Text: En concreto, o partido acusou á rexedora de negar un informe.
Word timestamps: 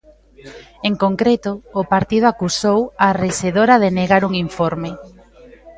En 0.89 0.93
concreto, 1.03 1.51
o 1.79 1.83
partido 1.93 2.25
acusou 2.27 2.79
á 3.05 3.07
rexedora 3.25 3.75
de 3.83 3.89
negar 3.99 4.21
un 4.29 4.33
informe. 4.45 4.91